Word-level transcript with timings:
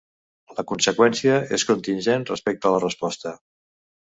La 0.59 0.63
conseqüència 0.71 1.35
és 1.59 1.67
contingent 1.73 2.27
respecte 2.31 2.73
la 2.79 2.81
resposta. 2.87 3.37